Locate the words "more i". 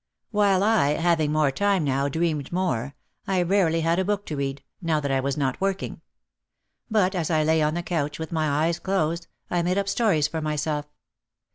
2.51-3.43